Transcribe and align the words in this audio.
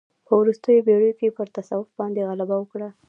په 0.27 0.33
وروستیو 0.39 0.85
پېړیو 0.87 1.17
کې 1.19 1.35
پر 1.37 1.47
تصوف 1.55 1.87
باندې 1.99 2.27
غلبه 2.29 2.55
وکړه. 2.59 2.89